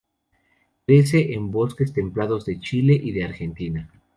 [0.87, 3.91] Crece en los bosques templados de Chile y de Argentina.